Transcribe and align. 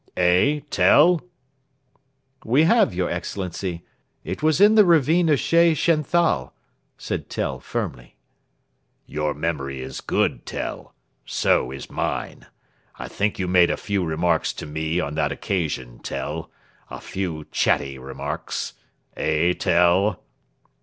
Eh, 0.17 0.61
Tell?" 0.71 1.21
"We 2.43 2.63
have, 2.63 2.91
your 2.91 3.07
Excellency. 3.11 3.83
It 4.23 4.41
was 4.41 4.59
in 4.59 4.73
the 4.73 4.83
ravine 4.83 5.29
of 5.29 5.37
Schächenthal," 5.37 6.53
said 6.97 7.29
Tell 7.29 7.59
firmly. 7.59 8.15
"Your 9.05 9.35
memory 9.35 9.79
is 9.79 10.01
good, 10.01 10.43
Tell. 10.47 10.95
So 11.27 11.69
is 11.69 11.91
mine. 11.91 12.47
I 12.97 13.07
think 13.07 13.37
you 13.37 13.47
made 13.47 13.69
a 13.69 13.77
few 13.77 14.03
remarks 14.03 14.53
to 14.53 14.65
me 14.65 14.99
on 14.99 15.13
that 15.13 15.31
occasion, 15.31 15.99
Tell 15.99 16.49
a 16.89 16.99
few 16.99 17.45
chatty 17.51 17.99
remarks? 17.99 18.73
Eh, 19.15 19.53
Tell?" 19.53 20.23